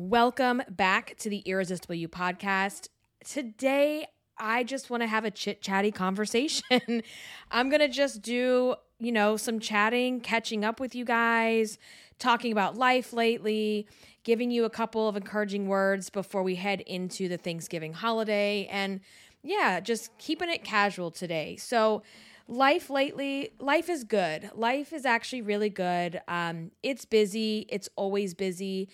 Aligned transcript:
Welcome 0.00 0.62
back 0.70 1.16
to 1.18 1.28
the 1.28 1.38
Irresistible 1.40 1.96
You 1.96 2.08
podcast. 2.08 2.88
Today, 3.24 4.06
I 4.38 4.62
just 4.62 4.90
want 4.90 5.02
to 5.02 5.08
have 5.08 5.24
a 5.24 5.30
chit 5.30 5.60
chatty 5.60 5.90
conversation. 5.90 7.02
I'm 7.50 7.68
going 7.68 7.80
to 7.80 7.88
just 7.88 8.22
do, 8.22 8.76
you 9.00 9.10
know, 9.10 9.36
some 9.36 9.58
chatting, 9.58 10.20
catching 10.20 10.64
up 10.64 10.78
with 10.78 10.94
you 10.94 11.04
guys, 11.04 11.78
talking 12.20 12.52
about 12.52 12.76
life 12.76 13.12
lately, 13.12 13.88
giving 14.22 14.52
you 14.52 14.64
a 14.64 14.70
couple 14.70 15.08
of 15.08 15.16
encouraging 15.16 15.66
words 15.66 16.10
before 16.10 16.44
we 16.44 16.54
head 16.54 16.80
into 16.82 17.28
the 17.28 17.36
Thanksgiving 17.36 17.92
holiday. 17.92 18.68
And 18.70 19.00
yeah, 19.42 19.80
just 19.80 20.16
keeping 20.16 20.48
it 20.48 20.62
casual 20.62 21.10
today. 21.10 21.56
So, 21.56 22.04
life 22.46 22.88
lately, 22.88 23.50
life 23.58 23.90
is 23.90 24.04
good. 24.04 24.50
Life 24.54 24.92
is 24.92 25.04
actually 25.04 25.42
really 25.42 25.70
good. 25.70 26.20
Um, 26.28 26.70
it's 26.84 27.04
busy, 27.04 27.66
it's 27.68 27.88
always 27.96 28.32
busy, 28.32 28.88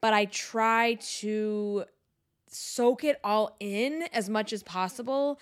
but 0.00 0.14
I 0.14 0.26
try 0.26 0.94
to 1.18 1.84
soak 2.48 3.04
it 3.04 3.20
all 3.22 3.56
in 3.60 4.04
as 4.12 4.28
much 4.28 4.52
as 4.52 4.62
possible, 4.62 5.38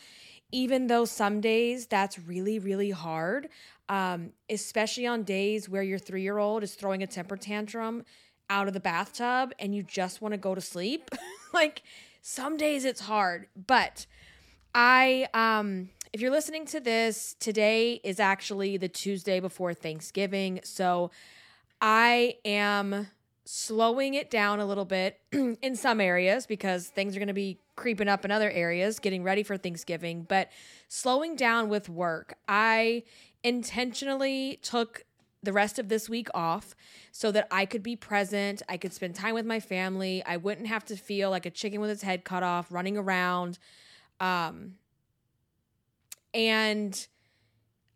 even 0.53 0.87
though 0.87 1.05
some 1.05 1.41
days 1.41 1.87
that's 1.87 2.19
really, 2.19 2.59
really 2.59 2.91
hard, 2.91 3.49
um, 3.89 4.31
especially 4.51 5.07
on 5.07 5.23
days 5.23 5.69
where 5.69 5.83
your 5.83 5.99
three 5.99 6.23
year 6.23 6.39
old 6.39 6.63
is 6.63 6.75
throwing 6.75 7.03
a 7.03 7.07
temper 7.07 7.37
tantrum 7.37 8.05
out 8.51 8.67
of 8.67 8.75
the 8.75 8.81
bathtub 8.81 9.53
and 9.59 9.75
you 9.75 9.83
just 9.83 10.21
want 10.23 10.33
to 10.33 10.39
go 10.39 10.55
to 10.55 10.61
sleep. 10.61 11.11
like 11.53 11.83
some 12.23 12.57
days 12.57 12.85
it's 12.85 13.01
hard, 13.01 13.47
but 13.67 14.07
I, 14.75 15.29
um, 15.35 15.91
if 16.13 16.21
you're 16.21 16.31
listening 16.31 16.67
to 16.67 16.81
this, 16.81 17.37
today 17.39 18.01
is 18.05 18.21
actually 18.21 18.77
the 18.77 18.89
Tuesday 18.89 19.41
before 19.41 19.75
Thanksgiving. 19.75 20.61
So 20.65 21.11
I 21.81 22.37
am 22.45 23.09
slowing 23.51 24.13
it 24.13 24.31
down 24.31 24.61
a 24.61 24.67
little 24.67 24.85
bit 24.85 25.19
in 25.33 25.75
some 25.75 26.03
areas 26.03 26.45
because 26.45 26.89
things 26.89 27.17
are 27.17 27.19
going 27.19 27.29
to 27.29 27.33
be 27.33 27.59
creeping 27.77 28.07
up 28.07 28.27
in 28.27 28.31
other 28.31 28.51
areas, 28.51 28.99
getting 28.99 29.23
ready 29.23 29.43
for 29.43 29.57
Thanksgiving, 29.57 30.27
but 30.29 30.51
slowing 30.89 31.35
down 31.35 31.71
with 31.71 31.89
work. 31.89 32.35
I 32.47 33.05
intentionally 33.43 34.59
took 34.61 35.07
the 35.43 35.55
rest 35.55 35.79
of 35.79 35.89
this 35.89 36.11
week 36.11 36.29
off 36.35 36.77
so 37.11 37.33
that 37.33 37.49
I 37.51 37.65
could 37.65 37.83
be 37.83 37.97
present. 37.97 38.61
I 38.69 38.77
could 38.77 38.93
spend 38.93 39.15
time 39.15 39.33
with 39.33 39.47
my 39.47 39.61
family. 39.61 40.23
I 40.27 40.37
wouldn't 40.37 40.67
have 40.67 40.85
to 40.85 40.95
feel 40.95 41.31
like 41.31 41.47
a 41.47 41.51
chicken 41.51 41.81
with 41.81 41.89
its 41.89 42.03
head 42.03 42.27
cut 42.27 42.43
off 42.43 42.71
running 42.71 42.99
around. 42.99 43.59
Um, 44.21 44.75
and 46.35 47.09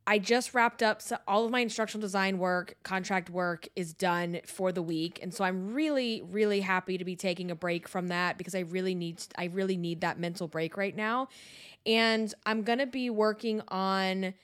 I 0.06 0.19
just 0.19 0.53
wrapped 0.53 0.83
up 0.83 1.00
so 1.00 1.17
all 1.28 1.45
of 1.45 1.50
my 1.50 1.61
instructional 1.61 2.00
design 2.00 2.39
work, 2.39 2.77
contract 2.83 3.31
work 3.31 3.69
is 3.77 3.95
done 3.95 4.41
for 4.45 4.72
the 4.72 4.83
week. 4.83 5.20
And 5.22 5.33
so 5.33 5.45
I'm 5.45 5.72
really 5.72 6.22
really 6.22 6.61
happy 6.61 6.98
to 6.98 7.05
be 7.05 7.17
taking 7.17 7.50
a 7.50 7.55
break 7.55 7.89
from 7.89 8.08
that 8.08 8.39
because 8.39 8.55
I 8.55 8.61
really 8.61 8.95
need 8.95 9.23
I 9.36 9.45
really 9.47 9.77
need 9.77 10.00
that 10.00 10.19
mental 10.19 10.48
break 10.48 10.77
right 10.77 10.95
now. 10.95 11.28
And 11.86 12.33
I'm 12.47 12.62
going 12.62 12.78
to 12.78 12.86
be 12.86 13.11
working 13.11 13.62
on 13.69 14.34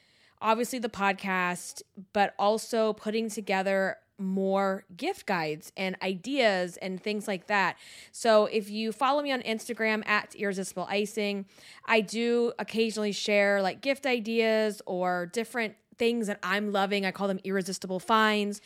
obviously 0.41 0.79
the 0.79 0.89
podcast, 0.89 1.83
but 2.13 2.35
also 2.39 2.93
putting 2.93 3.29
together 3.29 3.97
more 4.19 4.85
gift 4.97 5.27
guides 5.27 5.73
and 5.77 5.97
ideas 6.03 6.77
and 6.79 7.03
things 7.03 7.29
like 7.29 7.47
that. 7.47 7.77
So 8.13 8.47
if 8.47 8.69
you 8.69 8.93
follow 8.93 9.23
me 9.23 9.33
on 9.33 9.43
Instagram 9.43 10.07
at 10.07 10.35
irresistible 10.35 10.87
icing, 10.91 11.47
I 11.87 12.01
do 12.01 12.53
occasionally 12.59 13.13
share 13.13 13.63
like 13.63 13.81
gift 13.81 14.07
ideas 14.07 14.83
or 14.87 15.27
different 15.27 15.77
things 15.99 16.29
that 16.29 16.39
I'm 16.43 16.73
loving. 16.73 17.05
I 17.05 17.11
call 17.11 17.29
them 17.29 17.41
irresistible 17.45 17.99
finds. 18.01 18.61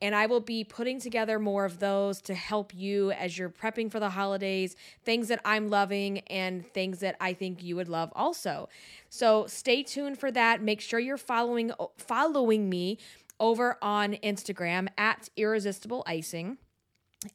And 0.00 0.14
I 0.14 0.26
will 0.26 0.40
be 0.40 0.64
putting 0.64 1.00
together 1.00 1.38
more 1.38 1.64
of 1.64 1.78
those 1.78 2.20
to 2.22 2.34
help 2.34 2.74
you 2.74 3.12
as 3.12 3.38
you're 3.38 3.50
prepping 3.50 3.90
for 3.90 4.00
the 4.00 4.10
holidays, 4.10 4.74
things 5.04 5.28
that 5.28 5.40
I'm 5.44 5.68
loving 5.68 6.20
and 6.20 6.66
things 6.72 7.00
that 7.00 7.16
I 7.20 7.34
think 7.34 7.62
you 7.62 7.76
would 7.76 7.88
love 7.88 8.10
also. 8.16 8.68
So 9.10 9.46
stay 9.46 9.82
tuned 9.82 10.18
for 10.18 10.30
that. 10.32 10.62
Make 10.62 10.80
sure 10.80 10.98
you're 10.98 11.16
following 11.16 11.72
following 11.98 12.70
me 12.70 12.98
over 13.40 13.78
on 13.82 14.14
Instagram 14.14 14.88
at 14.96 15.28
irresistible 15.36 16.02
icing. 16.06 16.58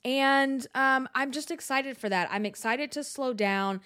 And 0.06 0.66
um, 0.75 1.09
I'm 1.14 1.31
just 1.31 1.52
excited 1.52 1.97
for 1.97 2.09
that. 2.09 2.30
I'm 2.31 2.46
excited 2.46 2.91
to 2.94 3.03
slow 3.03 3.34
down. 3.34 3.81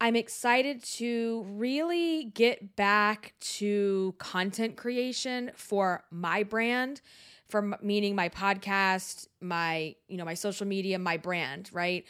I'm 0.00 0.16
excited 0.16 0.82
to 0.94 1.46
really 1.48 2.24
get 2.24 2.76
back 2.76 3.34
to 3.40 4.14
content 4.18 4.76
creation 4.76 5.52
for 5.54 6.04
my 6.10 6.42
brand, 6.42 7.00
for 7.48 7.78
meaning 7.80 8.16
my 8.16 8.28
podcast, 8.28 9.28
my, 9.40 9.94
you 10.08 10.16
know, 10.16 10.24
my 10.24 10.34
social 10.34 10.66
media, 10.66 10.98
my 10.98 11.16
brand, 11.16 11.70
right? 11.72 12.04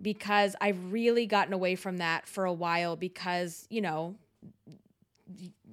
Because 0.00 0.54
I've 0.60 0.92
really 0.92 1.26
gotten 1.26 1.52
away 1.52 1.74
from 1.74 1.98
that 1.98 2.26
for 2.26 2.44
a 2.44 2.52
while 2.52 2.96
because, 2.96 3.66
you 3.70 3.80
know, 3.80 4.14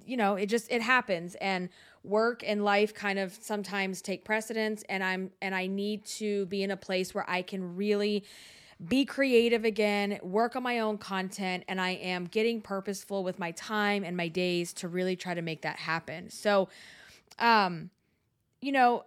you 0.05 0.17
know, 0.17 0.35
it 0.35 0.47
just 0.47 0.71
it 0.71 0.81
happens 0.81 1.35
and 1.35 1.69
work 2.09 2.43
and 2.45 2.63
life 2.63 2.93
kind 2.93 3.19
of 3.19 3.37
sometimes 3.39 4.01
take 4.01 4.25
precedence 4.25 4.83
and 4.89 5.03
I'm 5.03 5.31
and 5.41 5.53
I 5.53 5.67
need 5.67 6.05
to 6.05 6.45
be 6.47 6.63
in 6.63 6.71
a 6.71 6.77
place 6.77 7.13
where 7.13 7.29
I 7.29 7.41
can 7.41 7.75
really 7.75 8.25
be 8.85 9.03
creative 9.03 9.65
again, 9.65 10.19
work 10.23 10.55
on 10.55 10.63
my 10.63 10.79
own 10.79 10.97
content, 10.97 11.65
and 11.67 11.81
I 11.81 11.91
am 11.91 12.25
getting 12.25 12.61
purposeful 12.61 13.23
with 13.23 13.37
my 13.37 13.51
time 13.51 14.05
and 14.05 14.15
my 14.15 14.29
days 14.29 14.71
to 14.75 14.87
really 14.87 15.17
try 15.17 15.33
to 15.33 15.41
make 15.41 15.63
that 15.63 15.75
happen. 15.75 16.29
So, 16.29 16.69
um, 17.39 17.89
you 18.61 18.71
know, 18.71 19.03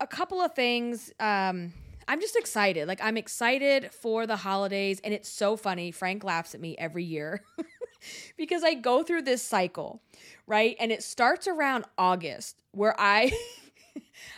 a 0.00 0.06
couple 0.06 0.40
of 0.42 0.54
things. 0.54 1.12
Um, 1.18 1.72
I'm 2.08 2.20
just 2.20 2.36
excited. 2.36 2.86
Like, 2.86 3.00
I'm 3.02 3.16
excited 3.16 3.90
for 3.90 4.26
the 4.26 4.36
holidays, 4.36 5.00
and 5.02 5.12
it's 5.14 5.28
so 5.28 5.56
funny. 5.56 5.90
Frank 5.90 6.22
laughs 6.22 6.54
at 6.54 6.60
me 6.60 6.76
every 6.78 7.04
year 7.04 7.42
because 8.36 8.62
I 8.64 8.74
go 8.74 9.02
through 9.02 9.22
this 9.22 9.42
cycle, 9.42 10.00
right? 10.46 10.76
And 10.78 10.92
it 10.92 11.02
starts 11.02 11.46
around 11.46 11.84
August 11.98 12.56
where 12.72 12.94
I. 12.98 13.32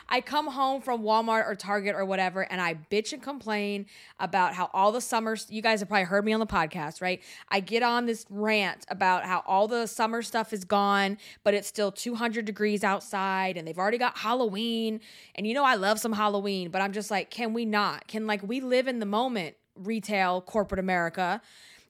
I 0.08 0.20
come 0.20 0.46
home 0.46 0.80
from 0.80 1.02
Walmart 1.02 1.46
or 1.46 1.54
Target 1.54 1.94
or 1.94 2.04
whatever, 2.04 2.42
and 2.42 2.60
I 2.60 2.74
bitch 2.74 3.12
and 3.12 3.22
complain 3.22 3.86
about 4.18 4.54
how 4.54 4.70
all 4.72 4.92
the 4.92 5.00
summer, 5.00 5.36
you 5.48 5.62
guys 5.62 5.80
have 5.80 5.88
probably 5.88 6.04
heard 6.04 6.24
me 6.24 6.32
on 6.32 6.40
the 6.40 6.46
podcast, 6.46 7.00
right? 7.00 7.22
I 7.48 7.60
get 7.60 7.82
on 7.82 8.06
this 8.06 8.24
rant 8.30 8.86
about 8.88 9.24
how 9.24 9.42
all 9.46 9.68
the 9.68 9.86
summer 9.86 10.22
stuff 10.22 10.52
is 10.52 10.64
gone, 10.64 11.18
but 11.44 11.54
it's 11.54 11.68
still 11.68 11.92
200 11.92 12.44
degrees 12.44 12.84
outside, 12.84 13.56
and 13.56 13.66
they've 13.66 13.78
already 13.78 13.98
got 13.98 14.18
Halloween. 14.18 15.00
And 15.34 15.46
you 15.46 15.54
know, 15.54 15.64
I 15.64 15.74
love 15.74 15.98
some 15.98 16.12
Halloween, 16.12 16.70
but 16.70 16.80
I'm 16.80 16.92
just 16.92 17.10
like, 17.10 17.30
can 17.30 17.52
we 17.52 17.64
not? 17.64 18.06
Can 18.08 18.26
like 18.26 18.42
we 18.42 18.60
live 18.60 18.88
in 18.88 18.98
the 18.98 19.06
moment, 19.06 19.56
retail, 19.76 20.40
corporate 20.40 20.80
America? 20.80 21.40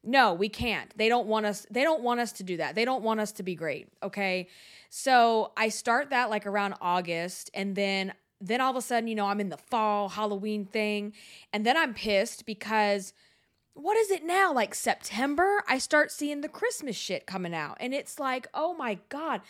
No, 0.04 0.34
we 0.34 0.48
can't. 0.48 0.96
They 0.96 1.08
don't 1.08 1.26
want 1.26 1.46
us 1.46 1.66
they 1.70 1.82
don't 1.82 2.02
want 2.02 2.20
us 2.20 2.32
to 2.32 2.42
do 2.42 2.56
that. 2.58 2.74
They 2.74 2.84
don't 2.84 3.02
want 3.02 3.20
us 3.20 3.32
to 3.32 3.42
be 3.42 3.54
great, 3.54 3.88
okay? 4.02 4.48
So, 4.90 5.52
I 5.56 5.68
start 5.68 6.10
that 6.10 6.30
like 6.30 6.46
around 6.46 6.74
August 6.80 7.50
and 7.54 7.74
then 7.74 8.12
then 8.40 8.60
all 8.60 8.70
of 8.70 8.76
a 8.76 8.82
sudden, 8.82 9.08
you 9.08 9.16
know, 9.16 9.26
I'm 9.26 9.40
in 9.40 9.48
the 9.48 9.56
fall 9.56 10.08
Halloween 10.08 10.64
thing 10.64 11.12
and 11.52 11.66
then 11.66 11.76
I'm 11.76 11.92
pissed 11.94 12.46
because 12.46 13.12
what 13.78 13.96
is 13.96 14.10
it 14.10 14.24
now? 14.24 14.52
Like 14.52 14.74
September, 14.74 15.62
I 15.68 15.78
start 15.78 16.10
seeing 16.10 16.40
the 16.40 16.48
Christmas 16.48 16.96
shit 16.96 17.26
coming 17.26 17.54
out. 17.54 17.76
And 17.78 17.94
it's 17.94 18.18
like, 18.18 18.48
oh 18.52 18.74
my 18.74 18.98
God. 19.08 19.40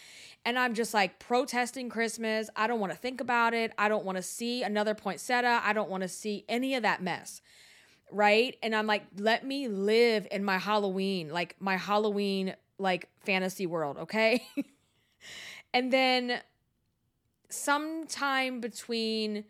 And 0.44 0.58
I'm 0.58 0.74
just 0.74 0.92
like 0.92 1.18
protesting 1.18 1.88
Christmas. 1.88 2.50
I 2.54 2.66
don't 2.66 2.80
want 2.80 2.92
to 2.92 2.98
think 2.98 3.22
about 3.22 3.54
it. 3.54 3.72
I 3.78 3.88
don't 3.88 4.04
want 4.04 4.16
to 4.16 4.22
see 4.22 4.62
another 4.62 4.94
poinsettia. 4.94 5.62
I 5.64 5.72
don't 5.72 5.88
want 5.88 6.02
to 6.02 6.08
see 6.08 6.44
any 6.48 6.74
of 6.74 6.82
that 6.82 7.02
mess 7.02 7.40
right? 8.10 8.56
And 8.62 8.74
I'm 8.74 8.86
like, 8.86 9.04
let 9.16 9.44
me 9.44 9.68
live 9.68 10.26
in 10.30 10.44
my 10.44 10.58
Halloween, 10.58 11.30
like 11.30 11.56
my 11.60 11.76
Halloween 11.76 12.54
like 12.78 13.08
fantasy 13.24 13.66
world, 13.66 13.98
okay? 13.98 14.46
and 15.74 15.92
then 15.92 16.40
sometime 17.50 18.60
between 18.60 19.44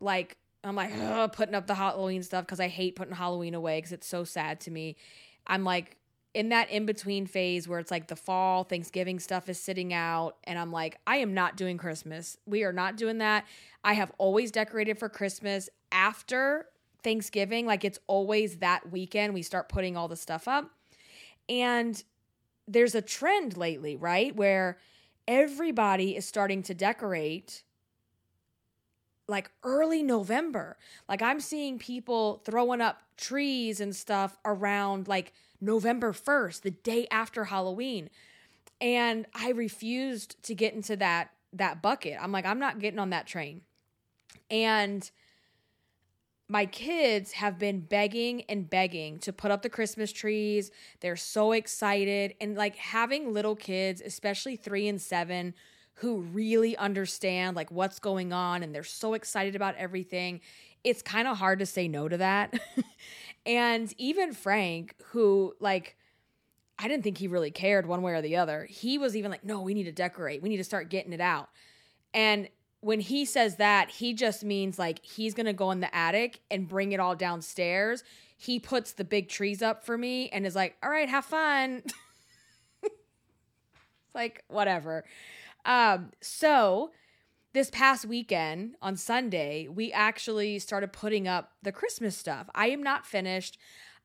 like 0.00 0.36
I'm 0.62 0.76
like 0.76 1.32
putting 1.32 1.54
up 1.54 1.66
the 1.66 1.74
Halloween 1.74 2.22
stuff 2.22 2.44
because 2.44 2.60
I 2.60 2.68
hate 2.68 2.96
putting 2.96 3.14
Halloween 3.14 3.54
away 3.54 3.78
because 3.78 3.92
it's 3.92 4.06
so 4.06 4.24
sad 4.24 4.60
to 4.60 4.70
me. 4.70 4.96
I'm 5.46 5.64
like 5.64 5.96
in 6.32 6.50
that 6.50 6.70
in 6.70 6.86
between 6.86 7.26
phase 7.26 7.66
where 7.66 7.78
it's 7.78 7.90
like 7.90 8.06
the 8.06 8.16
fall 8.16 8.64
Thanksgiving 8.64 9.18
stuff 9.18 9.48
is 9.48 9.58
sitting 9.58 9.92
out, 9.92 10.36
and 10.44 10.58
I'm 10.58 10.70
like, 10.70 10.98
I 11.06 11.16
am 11.16 11.34
not 11.34 11.56
doing 11.56 11.78
Christmas. 11.78 12.36
We 12.46 12.62
are 12.62 12.72
not 12.72 12.96
doing 12.96 13.18
that. 13.18 13.46
I 13.82 13.94
have 13.94 14.12
always 14.18 14.50
decorated 14.50 14.98
for 14.98 15.08
Christmas 15.08 15.68
after 15.90 16.66
Thanksgiving, 17.02 17.66
like 17.66 17.84
it's 17.84 17.98
always 18.06 18.58
that 18.58 18.90
weekend 18.90 19.34
we 19.34 19.42
start 19.42 19.68
putting 19.68 19.96
all 19.96 20.08
the 20.08 20.16
stuff 20.16 20.48
up. 20.48 20.70
And 21.48 22.02
there's 22.68 22.94
a 22.94 23.02
trend 23.02 23.56
lately, 23.56 23.96
right? 23.96 24.34
Where 24.34 24.78
everybody 25.26 26.16
is 26.16 26.24
starting 26.24 26.62
to 26.64 26.74
decorate 26.74 27.62
like 29.30 29.50
early 29.62 30.02
November. 30.02 30.76
Like 31.08 31.22
I'm 31.22 31.40
seeing 31.40 31.78
people 31.78 32.42
throwing 32.44 32.80
up 32.80 33.00
trees 33.16 33.80
and 33.80 33.94
stuff 33.94 34.36
around 34.44 35.08
like 35.08 35.32
November 35.60 36.12
1st, 36.12 36.62
the 36.62 36.70
day 36.70 37.06
after 37.10 37.44
Halloween. 37.44 38.10
And 38.80 39.26
I 39.34 39.50
refused 39.50 40.42
to 40.44 40.54
get 40.54 40.74
into 40.74 40.96
that 40.96 41.30
that 41.52 41.82
bucket. 41.82 42.16
I'm 42.20 42.32
like 42.32 42.46
I'm 42.46 42.58
not 42.58 42.78
getting 42.78 42.98
on 42.98 43.10
that 43.10 43.26
train. 43.26 43.62
And 44.50 45.08
my 46.50 46.66
kids 46.66 47.30
have 47.30 47.60
been 47.60 47.78
begging 47.78 48.42
and 48.48 48.68
begging 48.68 49.20
to 49.20 49.32
put 49.32 49.52
up 49.52 49.62
the 49.62 49.68
Christmas 49.68 50.10
trees. 50.10 50.72
They're 50.98 51.14
so 51.14 51.52
excited. 51.52 52.34
And 52.40 52.56
like 52.56 52.74
having 52.74 53.32
little 53.32 53.54
kids, 53.54 54.02
especially 54.04 54.56
three 54.56 54.88
and 54.88 55.00
seven, 55.00 55.54
who 55.94 56.22
really 56.22 56.76
understand 56.76 57.54
like 57.54 57.70
what's 57.70 58.00
going 58.00 58.32
on 58.32 58.64
and 58.64 58.74
they're 58.74 58.82
so 58.82 59.14
excited 59.14 59.54
about 59.54 59.76
everything, 59.76 60.40
it's 60.82 61.02
kind 61.02 61.28
of 61.28 61.36
hard 61.36 61.60
to 61.60 61.66
say 61.66 61.86
no 61.86 62.08
to 62.08 62.16
that. 62.16 62.58
and 63.46 63.94
even 63.96 64.32
Frank, 64.32 64.96
who 65.10 65.54
like, 65.60 65.96
I 66.80 66.88
didn't 66.88 67.04
think 67.04 67.18
he 67.18 67.28
really 67.28 67.52
cared 67.52 67.86
one 67.86 68.02
way 68.02 68.10
or 68.10 68.22
the 68.22 68.36
other. 68.36 68.66
He 68.68 68.98
was 68.98 69.14
even 69.14 69.30
like, 69.30 69.44
no, 69.44 69.62
we 69.62 69.72
need 69.72 69.84
to 69.84 69.92
decorate. 69.92 70.42
We 70.42 70.48
need 70.48 70.56
to 70.56 70.64
start 70.64 70.90
getting 70.90 71.12
it 71.12 71.20
out. 71.20 71.48
And 72.12 72.48
when 72.80 73.00
he 73.00 73.24
says 73.24 73.56
that, 73.56 73.90
he 73.90 74.14
just 74.14 74.42
means 74.42 74.78
like 74.78 75.04
he's 75.04 75.34
going 75.34 75.46
to 75.46 75.52
go 75.52 75.70
in 75.70 75.80
the 75.80 75.94
attic 75.94 76.40
and 76.50 76.66
bring 76.66 76.92
it 76.92 77.00
all 77.00 77.14
downstairs. 77.14 78.02
He 78.36 78.58
puts 78.58 78.92
the 78.92 79.04
big 79.04 79.28
trees 79.28 79.60
up 79.60 79.84
for 79.84 79.98
me 79.98 80.30
and 80.30 80.46
is 80.46 80.56
like, 80.56 80.76
all 80.82 80.90
right, 80.90 81.08
have 81.08 81.26
fun. 81.26 81.82
it's 82.82 82.94
like, 84.14 84.44
whatever. 84.48 85.04
Um, 85.66 86.12
so 86.22 86.90
this 87.52 87.68
past 87.70 88.06
weekend 88.06 88.76
on 88.80 88.96
Sunday, 88.96 89.68
we 89.68 89.92
actually 89.92 90.58
started 90.58 90.92
putting 90.92 91.28
up 91.28 91.52
the 91.62 91.72
Christmas 91.72 92.16
stuff. 92.16 92.48
I 92.54 92.68
am 92.70 92.82
not 92.82 93.04
finished. 93.04 93.58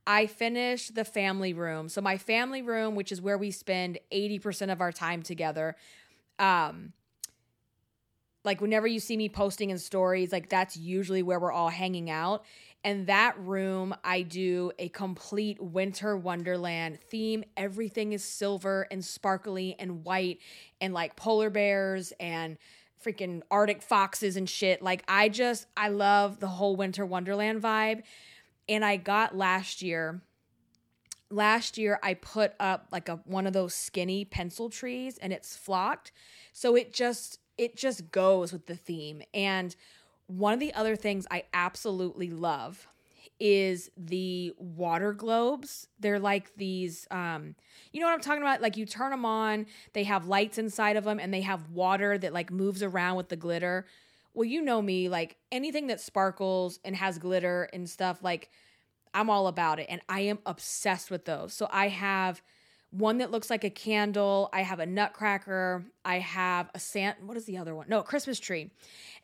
I 0.06 0.28
finished 0.28 0.96
the 0.96 1.06
family 1.06 1.54
room. 1.54 1.88
So 1.88 2.02
my 2.02 2.18
family 2.18 2.62
room, 2.62 2.96
which 2.96 3.12
is 3.12 3.22
where 3.22 3.38
we 3.38 3.52
spend 3.52 4.00
80% 4.12 4.72
of 4.72 4.82
our 4.82 4.92
time 4.92 5.24
together, 5.24 5.78
um, 6.40 6.92
like 8.46 8.62
whenever 8.62 8.88
you 8.88 9.00
see 9.00 9.18
me 9.18 9.28
posting 9.28 9.72
in 9.72 9.78
stories, 9.78 10.32
like 10.32 10.50
that's 10.50 10.78
usually 10.78 11.24
where 11.24 11.40
we're 11.40 11.52
all 11.52 11.70
hanging 11.70 12.10
out. 12.10 12.46
And 12.84 13.08
that 13.08 13.38
room, 13.40 13.96
I 14.04 14.22
do 14.22 14.72
a 14.78 14.90
complete 14.90 15.60
winter 15.60 16.16
wonderland 16.16 17.00
theme. 17.02 17.44
Everything 17.58 18.14
is 18.14 18.24
silver 18.24 18.88
and 18.92 19.04
sparkly 19.04 19.76
and 19.80 20.06
white 20.06 20.40
and 20.80 20.94
like 20.94 21.16
polar 21.16 21.50
bears 21.50 22.14
and 22.20 22.58
freaking 23.04 23.42
Arctic 23.50 23.82
foxes 23.82 24.38
and 24.38 24.48
shit. 24.48 24.84
Like 24.84 25.04
I 25.08 25.30
just 25.30 25.66
I 25.76 25.90
love 25.90 26.40
the 26.40 26.48
whole 26.48 26.76
winter 26.76 27.06
wonderland 27.06 27.62
vibe. 27.62 28.04
And 28.70 28.86
I 28.86 28.98
got 28.98 29.36
last 29.36 29.82
year 29.82 30.22
last 31.32 31.78
year 31.78 32.00
I 32.04 32.14
put 32.14 32.54
up 32.60 32.88
like 32.92 33.10
a 33.10 33.16
one 33.26 33.48
of 33.48 33.54
those 33.54 33.74
skinny 33.74 34.26
pencil 34.26 34.70
trees 34.70 35.18
and 35.18 35.34
it's 35.34 35.56
flocked. 35.56 36.12
So 36.54 36.76
it 36.76 36.94
just 36.94 37.40
it 37.58 37.76
just 37.76 38.12
goes 38.12 38.52
with 38.52 38.66
the 38.66 38.76
theme. 38.76 39.22
And 39.34 39.76
one 40.28 40.54
of 40.54 40.60
the 40.60 40.74
other 40.74 40.96
things 40.96 41.28
I 41.30 41.44
absolutely 41.54 42.30
love 42.30 42.88
is 43.40 43.92
the 43.98 44.54
water 44.58 45.14
globes. 45.14 45.88
They're 46.00 46.20
like 46.20 46.56
these 46.56 47.06
um 47.12 47.56
you 47.92 48.00
know 48.00 48.08
what 48.08 48.14
I'm 48.14 48.22
talking 48.22 48.42
about? 48.42 48.62
Like 48.62 48.78
you 48.78 48.86
turn 48.86 49.12
them 49.12 49.26
on, 49.26 49.66
they 49.94 50.04
have 50.04 50.28
lights 50.28 50.58
inside 50.58 50.96
of 50.96 51.04
them 51.04 51.20
and 51.20 51.34
they 51.34 51.42
have 51.42 51.70
water 51.70 52.18
that 52.18 52.34
like 52.34 52.52
moves 52.52 52.82
around 52.82 53.18
with 53.18 53.30
the 53.30 53.36
glitter. 53.36 53.86
Well, 54.34 54.46
you 54.46 54.62
know 54.62 54.82
me, 54.82 55.10
like 55.10 55.38
anything 55.52 55.88
that 55.88 56.02
sparkles 56.02 56.80
and 56.84 56.96
has 56.96 57.18
glitter 57.18 57.70
and 57.74 57.90
stuff 57.90 58.20
like 58.22 58.50
I'm 59.14 59.30
all 59.30 59.48
about 59.48 59.80
it 59.80 59.88
and 59.90 60.02
I 60.08 60.22
am 60.22 60.40
obsessed 60.46 61.12
with 61.12 61.26
those. 61.26 61.54
So 61.54 61.68
I 61.72 61.90
have 61.90 62.42
one 62.98 63.18
that 63.18 63.32
looks 63.32 63.50
like 63.50 63.64
a 63.64 63.70
candle. 63.70 64.50
I 64.54 64.62
have 64.62 64.80
a 64.80 64.86
nutcracker. 64.86 65.86
I 66.04 66.20
have 66.20 66.70
a 66.74 66.80
Santa. 66.80 67.18
What 67.26 67.38
is 67.38 67.46
the 67.46 67.58
other 67.58 67.76
one? 67.76 67.88
No, 67.90 68.02
Christmas 68.02 68.40
tree. 68.40 68.72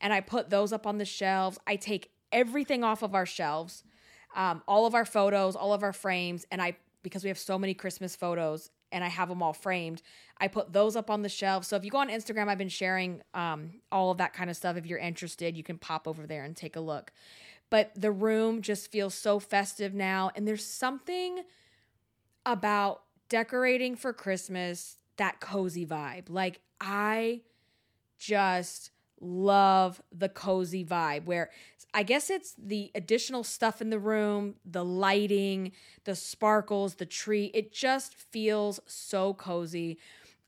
And 0.02 0.12
I 0.12 0.22
put 0.22 0.50
those 0.50 0.74
up 0.74 0.86
on 0.86 0.98
the 0.98 1.06
shelves. 1.06 1.58
I 1.66 1.78
take 1.78 2.12
everything 2.32 2.84
off 2.84 3.02
of 3.02 3.16
our 3.16 3.26
shelves, 3.26 3.84
um, 4.36 4.62
all 4.68 4.86
of 4.86 4.96
our 4.96 5.06
photos, 5.06 5.56
all 5.56 5.74
of 5.74 5.84
our 5.84 5.94
frames, 5.94 6.46
and 6.52 6.62
I 6.62 6.78
because 7.04 7.24
we 7.24 7.30
have 7.30 7.40
so 7.40 7.58
many 7.58 7.74
Christmas 7.74 8.16
photos 8.16 8.70
and 8.92 9.04
I 9.04 9.08
have 9.08 9.30
them 9.30 9.42
all 9.42 9.54
framed. 9.54 10.02
I 10.38 10.48
put 10.48 10.74
those 10.74 10.96
up 10.96 11.10
on 11.10 11.22
the 11.22 11.30
shelf. 11.30 11.66
So 11.66 11.76
if 11.76 11.86
you 11.86 11.92
go 11.92 11.98
on 11.98 12.10
Instagram, 12.10 12.48
I've 12.48 12.58
been 12.58 12.70
sharing 12.70 13.22
um, 13.34 13.72
all 13.92 14.12
of 14.12 14.18
that 14.18 14.34
kind 14.34 14.50
of 14.50 14.58
stuff. 14.58 14.76
If 14.76 14.86
you're 14.86 15.00
interested, 15.00 15.56
you 15.56 15.64
can 15.64 15.78
pop 15.78 16.08
over 16.08 16.28
there 16.28 16.44
and 16.44 16.56
take 16.56 16.76
a 16.76 16.80
look. 16.80 17.12
But 17.70 17.92
the 17.96 18.12
room 18.12 18.62
just 18.62 18.92
feels 18.92 19.16
so 19.16 19.40
festive 19.40 19.94
now, 19.94 20.30
and 20.36 20.46
there's 20.46 20.66
something 20.66 21.44
about 22.46 23.04
decorating 23.32 23.96
for 23.96 24.12
Christmas, 24.12 24.98
that 25.16 25.40
cozy 25.40 25.86
vibe. 25.86 26.26
Like, 26.28 26.60
I 26.82 27.42
just 28.20 28.92
love 29.22 30.02
the 30.12 30.28
cozy 30.28 30.84
vibe 30.84 31.24
where 31.24 31.50
I 31.94 32.04
guess 32.04 32.30
it's 32.30 32.54
the 32.58 32.92
additional 32.94 33.46
stuff 33.46 33.82
in 33.82 33.90
the 33.90 34.00
room, 34.00 34.56
the 34.66 34.84
lighting, 34.84 35.72
the 36.04 36.14
sparkles, 36.14 36.96
the 36.96 37.06
tree. 37.06 37.52
It 37.54 37.72
just 37.72 38.16
feels 38.16 38.82
so 38.86 39.34
cozy. 39.34 39.98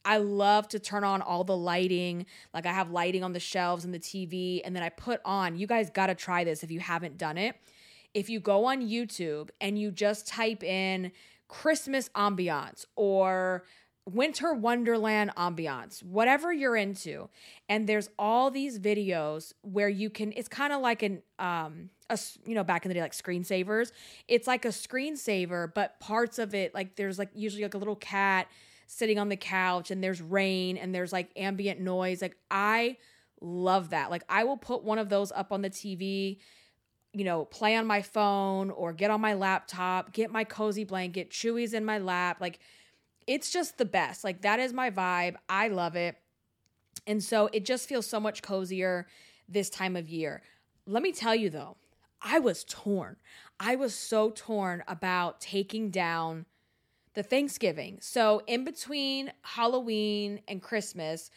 I 0.03 0.17
love 0.17 0.67
to 0.69 0.79
turn 0.79 1.05
on 1.05 1.21
all 1.21 1.45
the 1.45 1.55
lighting. 1.55 2.25
Like 2.53 2.65
I 2.65 2.73
have 2.73 2.91
lighting 2.91 3.23
on 3.23 3.31
the 3.31 3.39
shelves 3.39 3.85
and 3.85 3.93
the 3.93 3.99
TV, 3.99 4.59
and 4.65 4.75
then 4.75 4.83
I 4.83 4.89
put 4.89 5.21
on, 5.23 5.57
you 5.57 5.67
guys 5.67 5.89
got 5.89 6.07
to 6.07 6.15
try 6.15 6.43
this 6.43 6.63
if 6.63 6.71
you 6.71 6.81
haven't 6.81 7.17
done 7.17 7.37
it. 7.37 7.55
If 8.13 8.29
you 8.29 8.41
go 8.41 8.65
on 8.65 8.81
YouTube 8.81 9.51
and 9.61 9.79
you 9.79 9.89
just 9.89 10.27
type 10.27 10.63
in 10.63 11.13
Christmas 11.53 12.09
ambiance 12.09 12.83
or 12.95 13.63
winter 14.09 14.55
wonderland 14.55 15.31
ambiance, 15.37 16.01
whatever 16.01 16.51
you're 16.51 16.75
into. 16.75 17.29
And 17.69 17.87
there's 17.87 18.09
all 18.17 18.49
these 18.49 18.79
videos 18.79 19.53
where 19.61 19.87
you 19.87 20.09
can 20.09 20.33
it's 20.35 20.49
kind 20.49 20.73
of 20.73 20.81
like 20.81 21.03
an 21.03 21.21
um 21.37 21.91
a 22.09 22.17
you 22.47 22.55
know 22.55 22.63
back 22.63 22.85
in 22.85 22.89
the 22.89 22.95
day 22.95 23.01
like 23.01 23.13
screensavers. 23.13 23.91
It's 24.27 24.47
like 24.47 24.65
a 24.65 24.69
screensaver, 24.69 25.71
but 25.71 25.99
parts 25.99 26.39
of 26.39 26.55
it 26.55 26.73
like 26.73 26.95
there's 26.95 27.19
like 27.19 27.29
usually 27.35 27.61
like 27.61 27.75
a 27.75 27.77
little 27.77 27.95
cat 27.95 28.47
sitting 28.87 29.19
on 29.19 29.29
the 29.29 29.37
couch 29.37 29.91
and 29.91 30.03
there's 30.03 30.23
rain 30.23 30.75
and 30.75 30.93
there's 30.93 31.13
like 31.13 31.29
ambient 31.35 31.79
noise. 31.79 32.19
Like 32.19 32.35
I 32.49 32.97
love 33.41 33.91
that. 33.91 34.09
Like 34.09 34.23
I 34.27 34.43
will 34.43 34.57
put 34.57 34.83
one 34.83 34.97
of 34.97 35.09
those 35.09 35.31
up 35.31 35.51
on 35.51 35.61
the 35.61 35.69
TV 35.69 36.39
you 37.13 37.23
know, 37.23 37.45
play 37.45 37.75
on 37.75 37.85
my 37.85 38.01
phone 38.01 38.71
or 38.71 38.91
get 38.91 39.11
on 39.11 39.21
my 39.21 39.33
laptop, 39.33 40.13
get 40.13 40.31
my 40.31 40.43
cozy 40.43 40.83
blanket, 40.83 41.29
Chewy's 41.29 41.73
in 41.73 41.85
my 41.85 41.99
lap. 41.99 42.37
Like, 42.41 42.59
it's 43.27 43.51
just 43.51 43.77
the 43.77 43.85
best. 43.85 44.23
Like, 44.23 44.41
that 44.41 44.59
is 44.59 44.73
my 44.73 44.89
vibe. 44.89 45.35
I 45.47 45.67
love 45.67 45.95
it. 45.95 46.17
And 47.05 47.23
so 47.23 47.49
it 47.53 47.65
just 47.65 47.87
feels 47.87 48.07
so 48.07 48.19
much 48.19 48.41
cozier 48.41 49.07
this 49.47 49.69
time 49.69 49.95
of 49.95 50.09
year. 50.09 50.41
Let 50.85 51.03
me 51.03 51.11
tell 51.11 51.35
you 51.35 51.49
though, 51.49 51.77
I 52.21 52.39
was 52.39 52.63
torn. 52.63 53.17
I 53.59 53.75
was 53.75 53.93
so 53.93 54.31
torn 54.31 54.83
about 54.87 55.39
taking 55.39 55.89
down 55.89 56.45
the 57.13 57.23
Thanksgiving. 57.23 57.99
So, 58.01 58.41
in 58.47 58.63
between 58.63 59.31
Halloween 59.41 60.41
and 60.47 60.61
Christmas, 60.61 61.29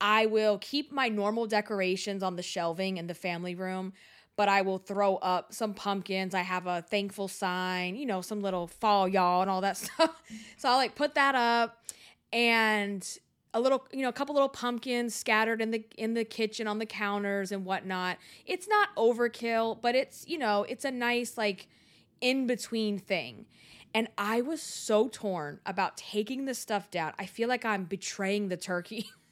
I 0.00 0.26
will 0.26 0.58
keep 0.58 0.92
my 0.92 1.08
normal 1.08 1.46
decorations 1.46 2.22
on 2.22 2.36
the 2.36 2.42
shelving 2.42 2.98
in 2.98 3.06
the 3.06 3.14
family 3.14 3.54
room 3.54 3.94
but 4.36 4.48
I 4.48 4.62
will 4.62 4.78
throw 4.78 5.16
up 5.16 5.52
some 5.52 5.74
pumpkins. 5.74 6.34
I 6.34 6.40
have 6.40 6.66
a 6.66 6.82
thankful 6.82 7.28
sign, 7.28 7.96
you 7.96 8.06
know, 8.06 8.20
some 8.20 8.42
little 8.42 8.66
fall 8.66 9.08
y'all 9.08 9.42
and 9.42 9.50
all 9.50 9.60
that 9.60 9.76
stuff. 9.78 10.22
So 10.56 10.68
I'll 10.68 10.76
like 10.76 10.94
put 10.94 11.14
that 11.14 11.34
up 11.34 11.84
and 12.32 13.06
a 13.52 13.60
little, 13.60 13.86
you 13.92 14.02
know, 14.02 14.08
a 14.08 14.12
couple 14.12 14.34
little 14.34 14.48
pumpkins 14.48 15.14
scattered 15.14 15.62
in 15.62 15.70
the 15.70 15.84
in 15.96 16.14
the 16.14 16.24
kitchen 16.24 16.66
on 16.66 16.78
the 16.78 16.86
counters 16.86 17.52
and 17.52 17.64
whatnot. 17.64 18.18
It's 18.46 18.66
not 18.66 18.94
overkill, 18.96 19.80
but 19.80 19.94
it's, 19.94 20.26
you 20.26 20.38
know, 20.38 20.64
it's 20.68 20.84
a 20.84 20.90
nice 20.90 21.38
like 21.38 21.68
in 22.20 22.46
between 22.46 22.98
thing. 22.98 23.46
And 23.94 24.08
I 24.18 24.40
was 24.40 24.60
so 24.60 25.08
torn 25.08 25.60
about 25.64 25.96
taking 25.96 26.46
this 26.46 26.58
stuff 26.58 26.90
down. 26.90 27.12
I 27.16 27.26
feel 27.26 27.48
like 27.48 27.64
I'm 27.64 27.84
betraying 27.84 28.48
the 28.48 28.56
turkey. 28.56 29.10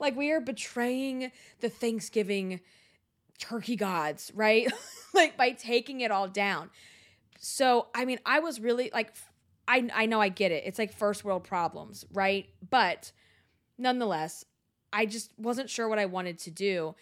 Like 0.00 0.16
we 0.16 0.30
are 0.32 0.40
betraying 0.40 1.30
the 1.60 1.68
Thanksgiving 1.68 2.60
turkey 3.38 3.76
gods, 3.76 4.32
right? 4.34 4.70
like 5.14 5.36
by 5.36 5.50
taking 5.50 6.00
it 6.00 6.10
all 6.10 6.28
down. 6.28 6.70
So, 7.38 7.88
I 7.94 8.04
mean, 8.04 8.18
I 8.26 8.40
was 8.40 8.60
really 8.60 8.90
like 8.92 9.14
I 9.68 9.88
I 9.94 10.06
know 10.06 10.20
I 10.20 10.28
get 10.28 10.52
it. 10.52 10.64
It's 10.66 10.78
like 10.78 10.92
first 10.92 11.24
world 11.24 11.44
problems, 11.44 12.04
right? 12.12 12.46
But 12.68 13.12
nonetheless, 13.78 14.44
I 14.92 15.06
just 15.06 15.32
wasn't 15.38 15.70
sure 15.70 15.88
what 15.88 15.98
I 15.98 16.06
wanted 16.06 16.38
to 16.40 16.50
do 16.50 16.94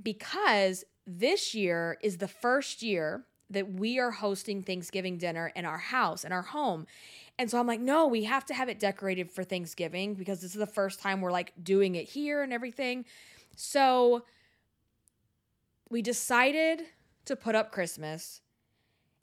because 0.00 0.84
this 1.06 1.54
year 1.54 1.98
is 2.02 2.18
the 2.18 2.28
first 2.28 2.82
year 2.82 3.26
that 3.50 3.72
we 3.72 3.98
are 3.98 4.10
hosting 4.10 4.62
Thanksgiving 4.62 5.18
dinner 5.18 5.52
in 5.54 5.64
our 5.64 5.78
house, 5.78 6.24
in 6.24 6.32
our 6.32 6.42
home. 6.42 6.86
And 7.38 7.50
so 7.50 7.58
I'm 7.58 7.66
like, 7.66 7.80
no, 7.80 8.06
we 8.06 8.24
have 8.24 8.44
to 8.46 8.54
have 8.54 8.68
it 8.68 8.78
decorated 8.78 9.30
for 9.30 9.44
Thanksgiving 9.44 10.14
because 10.14 10.40
this 10.40 10.52
is 10.52 10.58
the 10.58 10.66
first 10.66 11.00
time 11.00 11.20
we're 11.20 11.32
like 11.32 11.52
doing 11.62 11.94
it 11.94 12.08
here 12.08 12.42
and 12.42 12.52
everything. 12.52 13.04
So 13.56 14.24
we 15.88 16.02
decided 16.02 16.82
to 17.26 17.36
put 17.36 17.54
up 17.54 17.72
Christmas. 17.72 18.40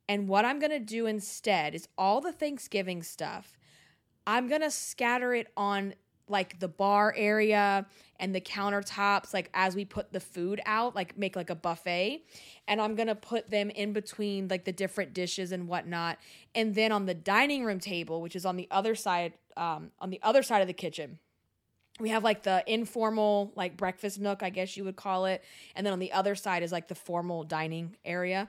And 0.07 0.27
what 0.27 0.45
I'm 0.45 0.59
going 0.59 0.71
to 0.71 0.79
do 0.79 1.05
instead 1.05 1.75
is 1.75 1.87
all 1.97 2.21
the 2.21 2.31
Thanksgiving 2.31 3.03
stuff, 3.03 3.57
I'm 4.25 4.47
going 4.47 4.61
to 4.61 4.71
scatter 4.71 5.33
it 5.33 5.47
on 5.57 5.95
like 6.29 6.59
the 6.59 6.67
bar 6.67 7.13
area 7.17 7.85
and 8.23 8.33
the 8.33 8.39
countertops 8.39 9.33
like 9.33 9.49
as 9.53 9.75
we 9.75 9.83
put 9.83 10.13
the 10.13 10.19
food 10.21 10.61
out 10.65 10.95
like 10.95 11.17
make 11.17 11.35
like 11.35 11.49
a 11.49 11.55
buffet. 11.55 12.23
And 12.69 12.79
i'm 12.79 12.95
gonna 12.95 13.15
put 13.15 13.49
them 13.49 13.69
in 13.69 13.91
between 13.91 14.47
like 14.47 14.63
the 14.63 14.71
different 14.71 15.13
dishes 15.13 15.51
and 15.51 15.67
whatnot. 15.67 16.17
And 16.55 16.73
then 16.73 16.93
on 16.93 17.05
the 17.05 17.13
dining 17.13 17.65
room 17.65 17.81
table 17.81 18.21
which 18.21 18.37
is 18.37 18.45
on 18.45 18.55
the 18.55 18.69
other 18.71 18.95
side 18.95 19.33
um, 19.57 19.91
on 19.99 20.09
the 20.09 20.21
other 20.23 20.41
side 20.41 20.61
of 20.61 20.67
the 20.67 20.73
kitchen 20.73 21.19
we 21.99 22.09
have 22.09 22.23
like 22.23 22.43
the 22.43 22.63
informal 22.65 23.51
like 23.55 23.75
breakfast 23.75 24.19
nook 24.19 24.41
i 24.41 24.49
guess 24.49 24.77
you 24.77 24.85
would 24.85 24.95
call 24.95 25.25
it. 25.25 25.43
And 25.75 25.85
then 25.85 25.91
on 25.91 25.99
the 25.99 26.13
other 26.13 26.33
side 26.33 26.63
is 26.63 26.71
like 26.71 26.87
the 26.87 26.95
formal 26.95 27.43
dining 27.43 27.97
area. 28.05 28.47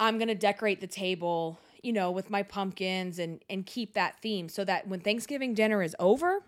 I'm 0.00 0.18
gonna 0.18 0.34
decorate 0.34 0.80
the 0.80 0.88
table 0.88 1.60
you 1.84 1.92
know 1.92 2.10
with 2.10 2.30
my 2.30 2.42
pumpkins 2.42 3.20
and 3.20 3.44
and 3.48 3.64
keep 3.64 3.94
that 3.94 4.20
theme 4.20 4.48
so 4.48 4.64
that 4.64 4.88
when 4.88 4.98
thanksgiving 4.98 5.54
dinner 5.54 5.84
is 5.84 5.94
over 6.00 6.42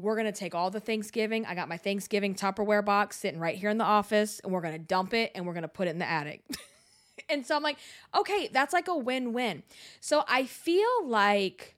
we're 0.00 0.14
going 0.14 0.26
to 0.26 0.38
take 0.38 0.54
all 0.54 0.70
the 0.70 0.80
Thanksgiving. 0.80 1.46
I 1.46 1.54
got 1.54 1.68
my 1.68 1.76
Thanksgiving 1.76 2.34
Tupperware 2.34 2.84
box 2.84 3.18
sitting 3.18 3.40
right 3.40 3.56
here 3.56 3.70
in 3.70 3.78
the 3.78 3.84
office, 3.84 4.40
and 4.40 4.52
we're 4.52 4.60
going 4.60 4.74
to 4.74 4.78
dump 4.78 5.14
it 5.14 5.32
and 5.34 5.46
we're 5.46 5.52
going 5.52 5.62
to 5.62 5.68
put 5.68 5.88
it 5.88 5.90
in 5.90 5.98
the 5.98 6.08
attic. 6.08 6.42
and 7.28 7.46
so 7.46 7.56
I'm 7.56 7.62
like, 7.62 7.78
okay, 8.16 8.48
that's 8.52 8.72
like 8.72 8.88
a 8.88 8.96
win 8.96 9.32
win. 9.32 9.62
So 10.00 10.24
I 10.28 10.44
feel 10.44 11.06
like, 11.06 11.76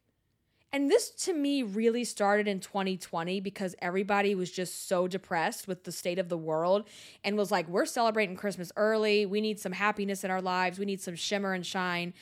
and 0.73 0.91
this 0.91 1.11
to 1.25 1.35
me 1.35 1.63
really 1.63 2.05
started 2.05 2.49
in 2.49 2.61
2020 2.61 3.41
because 3.41 3.75
everybody 3.81 4.35
was 4.35 4.51
just 4.51 4.89
so 4.89 5.07
depressed 5.07 5.69
with 5.69 5.85
the 5.85 5.93
state 5.93 6.19
of 6.19 6.29
the 6.29 6.39
world 6.39 6.89
and 7.25 7.37
was 7.37 7.51
like, 7.51 7.69
we're 7.69 7.87
celebrating 7.87 8.37
Christmas 8.37 8.73
early. 8.77 9.27
We 9.27 9.41
need 9.41 9.61
some 9.61 9.73
happiness 9.73 10.25
in 10.25 10.31
our 10.31 10.41
lives. 10.41 10.79
We 10.79 10.87
need 10.87 11.01
some 11.01 11.15
shimmer 11.15 11.53
and 11.53 11.67
shine. 11.67 12.15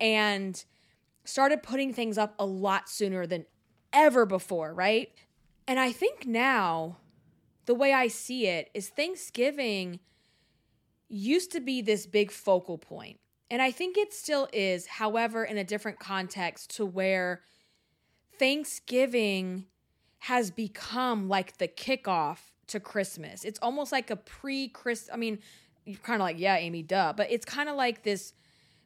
And 0.00 0.62
started 1.24 1.62
putting 1.62 1.92
things 1.92 2.18
up 2.18 2.34
a 2.38 2.44
lot 2.44 2.88
sooner 2.88 3.26
than 3.26 3.46
ever 3.92 4.26
before, 4.26 4.74
right? 4.74 5.10
And 5.66 5.80
I 5.80 5.92
think 5.92 6.26
now, 6.26 6.98
the 7.66 7.74
way 7.74 7.92
I 7.92 8.08
see 8.08 8.46
it 8.46 8.70
is 8.74 8.88
Thanksgiving 8.88 10.00
used 11.08 11.52
to 11.52 11.60
be 11.60 11.80
this 11.80 12.06
big 12.06 12.30
focal 12.30 12.76
point. 12.76 13.18
And 13.50 13.62
I 13.62 13.70
think 13.70 13.96
it 13.96 14.12
still 14.12 14.48
is, 14.52 14.86
however, 14.86 15.44
in 15.44 15.56
a 15.56 15.64
different 15.64 15.98
context 15.98 16.74
to 16.76 16.84
where 16.84 17.42
Thanksgiving 18.38 19.66
has 20.18 20.50
become 20.50 21.28
like 21.28 21.58
the 21.58 21.68
kickoff 21.68 22.38
to 22.68 22.80
Christmas. 22.80 23.44
It's 23.44 23.58
almost 23.60 23.92
like 23.92 24.10
a 24.10 24.16
pre 24.16 24.68
Chris 24.68 25.08
I 25.12 25.16
mean, 25.16 25.38
you're 25.84 25.98
kind 25.98 26.20
of 26.20 26.24
like, 26.24 26.38
yeah, 26.38 26.56
Amy, 26.56 26.82
duh, 26.82 27.12
but 27.16 27.30
it's 27.30 27.44
kind 27.44 27.68
of 27.68 27.76
like 27.76 28.02
this 28.02 28.32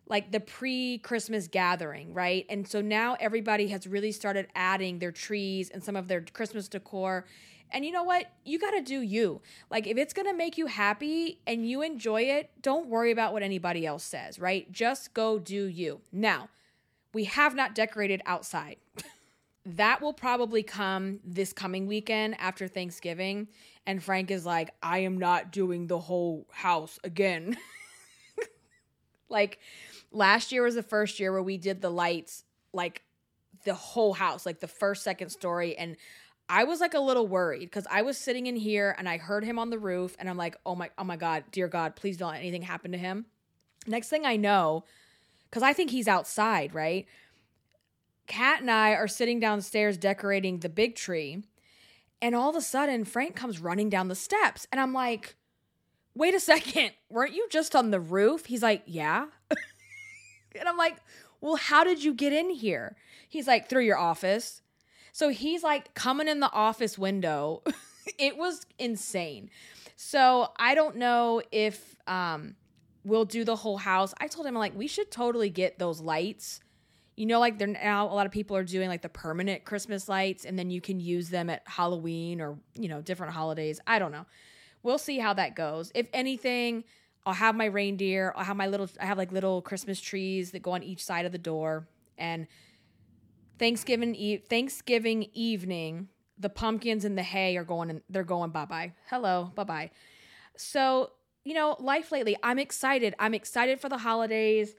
like 0.08 0.32
the 0.32 0.40
pre 0.40 0.98
Christmas 0.98 1.46
gathering, 1.48 2.14
right? 2.14 2.46
And 2.48 2.66
so 2.66 2.80
now 2.80 3.16
everybody 3.20 3.68
has 3.68 3.86
really 3.86 4.12
started 4.12 4.48
adding 4.54 4.98
their 4.98 5.12
trees 5.12 5.70
and 5.70 5.82
some 5.82 5.96
of 5.96 6.08
their 6.08 6.22
Christmas 6.22 6.68
decor. 6.68 7.26
And 7.70 7.84
you 7.84 7.92
know 7.92 8.02
what? 8.02 8.26
You 8.44 8.58
got 8.58 8.70
to 8.70 8.80
do 8.80 9.00
you. 9.00 9.42
Like, 9.70 9.86
if 9.86 9.98
it's 9.98 10.14
going 10.14 10.26
to 10.26 10.34
make 10.34 10.56
you 10.56 10.66
happy 10.66 11.40
and 11.46 11.68
you 11.68 11.82
enjoy 11.82 12.22
it, 12.22 12.50
don't 12.62 12.88
worry 12.88 13.10
about 13.10 13.34
what 13.34 13.42
anybody 13.42 13.86
else 13.86 14.04
says, 14.04 14.38
right? 14.38 14.70
Just 14.72 15.12
go 15.12 15.38
do 15.38 15.66
you. 15.66 16.00
Now, 16.10 16.48
we 17.12 17.24
have 17.24 17.54
not 17.54 17.74
decorated 17.74 18.22
outside. 18.24 18.76
that 19.66 20.00
will 20.00 20.14
probably 20.14 20.62
come 20.62 21.20
this 21.24 21.52
coming 21.52 21.86
weekend 21.86 22.36
after 22.38 22.68
Thanksgiving. 22.68 23.48
And 23.86 24.02
Frank 24.02 24.30
is 24.30 24.46
like, 24.46 24.70
I 24.82 25.00
am 25.00 25.18
not 25.18 25.52
doing 25.52 25.86
the 25.86 25.98
whole 25.98 26.46
house 26.50 26.98
again. 27.04 27.56
like, 29.28 29.58
last 30.10 30.52
year 30.52 30.62
was 30.62 30.74
the 30.74 30.82
first 30.82 31.20
year 31.20 31.32
where 31.32 31.42
we 31.42 31.58
did 31.58 31.80
the 31.80 31.90
lights 31.90 32.44
like 32.72 33.02
the 33.64 33.74
whole 33.74 34.14
house, 34.14 34.46
like 34.46 34.60
the 34.60 34.68
first, 34.68 35.02
second 35.02 35.30
story. 35.30 35.76
And 35.76 35.96
I 36.48 36.64
was 36.64 36.80
like 36.80 36.94
a 36.94 37.00
little 37.00 37.26
worried 37.26 37.66
because 37.66 37.86
I 37.90 38.02
was 38.02 38.16
sitting 38.16 38.46
in 38.46 38.56
here 38.56 38.94
and 38.98 39.08
I 39.08 39.18
heard 39.18 39.44
him 39.44 39.58
on 39.58 39.70
the 39.70 39.78
roof 39.78 40.16
and 40.18 40.28
I'm 40.28 40.36
like, 40.36 40.56
oh 40.64 40.74
my, 40.74 40.90
oh 40.96 41.04
my 41.04 41.16
God, 41.16 41.44
dear 41.50 41.68
God, 41.68 41.96
please 41.96 42.16
don't 42.16 42.32
let 42.32 42.40
anything 42.40 42.62
happen 42.62 42.92
to 42.92 42.98
him. 42.98 43.26
Next 43.86 44.08
thing 44.08 44.24
I 44.24 44.36
know, 44.36 44.84
because 45.48 45.62
I 45.62 45.72
think 45.72 45.90
he's 45.90 46.08
outside, 46.08 46.74
right? 46.74 47.06
Kat 48.26 48.60
and 48.60 48.70
I 48.70 48.92
are 48.92 49.08
sitting 49.08 49.40
downstairs 49.40 49.96
decorating 49.96 50.58
the 50.58 50.68
big 50.68 50.94
tree. 50.94 51.42
And 52.20 52.34
all 52.34 52.50
of 52.50 52.56
a 52.56 52.60
sudden, 52.60 53.04
Frank 53.04 53.36
comes 53.36 53.60
running 53.60 53.88
down 53.88 54.08
the 54.08 54.14
steps. 54.14 54.66
And 54.72 54.80
I'm 54.80 54.92
like, 54.92 55.36
wait 56.14 56.34
a 56.34 56.40
second, 56.40 56.92
weren't 57.08 57.34
you 57.34 57.46
just 57.50 57.76
on 57.76 57.90
the 57.90 58.00
roof? 58.00 58.46
He's 58.46 58.62
like, 58.62 58.82
yeah. 58.86 59.26
And 60.54 60.68
I'm 60.68 60.76
like, 60.76 60.96
well, 61.40 61.56
how 61.56 61.84
did 61.84 62.02
you 62.02 62.14
get 62.14 62.32
in 62.32 62.50
here? 62.50 62.96
He's 63.28 63.46
like, 63.46 63.68
through 63.68 63.84
your 63.84 63.98
office. 63.98 64.62
So 65.12 65.28
he's 65.30 65.62
like 65.62 65.94
coming 65.94 66.28
in 66.28 66.40
the 66.40 66.52
office 66.52 66.98
window. 66.98 67.62
it 68.18 68.36
was 68.36 68.66
insane. 68.78 69.50
So 69.96 70.52
I 70.56 70.74
don't 70.74 70.96
know 70.96 71.42
if 71.50 71.96
um, 72.06 72.54
we'll 73.04 73.24
do 73.24 73.44
the 73.44 73.56
whole 73.56 73.78
house. 73.78 74.14
I 74.20 74.28
told 74.28 74.46
him, 74.46 74.54
like, 74.54 74.76
we 74.76 74.86
should 74.86 75.10
totally 75.10 75.50
get 75.50 75.78
those 75.78 76.00
lights. 76.00 76.60
You 77.16 77.26
know, 77.26 77.40
like 77.40 77.58
they're 77.58 77.66
now 77.66 78.06
a 78.06 78.14
lot 78.14 78.26
of 78.26 78.30
people 78.30 78.56
are 78.56 78.62
doing 78.62 78.88
like 78.88 79.02
the 79.02 79.08
permanent 79.08 79.64
Christmas 79.64 80.08
lights, 80.08 80.44
and 80.44 80.56
then 80.56 80.70
you 80.70 80.80
can 80.80 81.00
use 81.00 81.30
them 81.30 81.50
at 81.50 81.62
Halloween 81.66 82.40
or, 82.40 82.60
you 82.74 82.88
know, 82.88 83.02
different 83.02 83.32
holidays. 83.32 83.80
I 83.88 83.98
don't 83.98 84.12
know. 84.12 84.24
We'll 84.84 84.98
see 84.98 85.18
how 85.18 85.34
that 85.34 85.56
goes. 85.56 85.90
If 85.96 86.06
anything, 86.12 86.84
I'll 87.28 87.34
have 87.34 87.54
my 87.54 87.66
reindeer. 87.66 88.32
I'll 88.34 88.44
have 88.44 88.56
my 88.56 88.66
little. 88.66 88.88
I 88.98 89.04
have 89.04 89.18
like 89.18 89.32
little 89.32 89.60
Christmas 89.60 90.00
trees 90.00 90.52
that 90.52 90.62
go 90.62 90.70
on 90.72 90.82
each 90.82 91.04
side 91.04 91.26
of 91.26 91.32
the 91.32 91.38
door. 91.38 91.86
And 92.16 92.46
Thanksgiving 93.58 94.14
e- 94.14 94.38
Thanksgiving 94.38 95.28
evening, 95.34 96.08
the 96.38 96.48
pumpkins 96.48 97.04
and 97.04 97.18
the 97.18 97.22
hay 97.22 97.58
are 97.58 97.64
going. 97.64 97.90
And 97.90 98.00
they're 98.08 98.24
going 98.24 98.50
bye 98.50 98.64
bye. 98.64 98.94
Hello, 99.10 99.52
bye 99.54 99.64
bye. 99.64 99.90
So 100.56 101.10
you 101.44 101.52
know, 101.52 101.76
life 101.78 102.10
lately. 102.12 102.36
I'm 102.42 102.58
excited. 102.58 103.14
I'm 103.18 103.34
excited 103.34 103.78
for 103.78 103.90
the 103.90 103.98
holidays. 103.98 104.74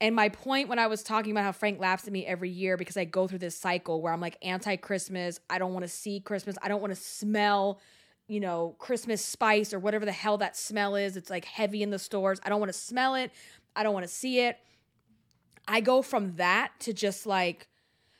And 0.00 0.14
my 0.14 0.28
point 0.28 0.68
when 0.68 0.78
I 0.78 0.88
was 0.88 1.02
talking 1.02 1.32
about 1.32 1.44
how 1.44 1.52
Frank 1.52 1.80
laughs 1.80 2.06
at 2.06 2.12
me 2.12 2.24
every 2.26 2.50
year 2.50 2.76
because 2.76 2.98
I 2.98 3.06
go 3.06 3.26
through 3.26 3.40
this 3.40 3.56
cycle 3.56 4.02
where 4.02 4.12
I'm 4.12 4.20
like 4.20 4.36
anti 4.42 4.76
Christmas. 4.76 5.40
I 5.48 5.58
don't 5.58 5.72
want 5.72 5.84
to 5.84 5.88
see 5.90 6.20
Christmas. 6.20 6.56
I 6.62 6.68
don't 6.68 6.82
want 6.82 6.94
to 6.94 7.00
smell 7.00 7.80
you 8.28 8.40
know, 8.40 8.76
Christmas 8.78 9.24
spice 9.24 9.72
or 9.72 9.78
whatever 9.78 10.04
the 10.04 10.12
hell 10.12 10.38
that 10.38 10.56
smell 10.56 10.94
is. 10.94 11.16
It's 11.16 11.30
like 11.30 11.46
heavy 11.46 11.82
in 11.82 11.90
the 11.90 11.98
stores. 11.98 12.38
I 12.44 12.50
don't 12.50 12.60
want 12.60 12.72
to 12.72 12.78
smell 12.78 13.14
it. 13.14 13.32
I 13.74 13.82
don't 13.82 13.94
want 13.94 14.06
to 14.06 14.12
see 14.12 14.40
it. 14.40 14.58
I 15.66 15.80
go 15.80 16.02
from 16.02 16.36
that 16.36 16.72
to 16.80 16.92
just 16.92 17.26
like, 17.26 17.68